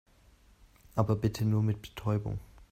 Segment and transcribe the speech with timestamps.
[0.95, 2.39] Aber bitte nur mit Betäubung.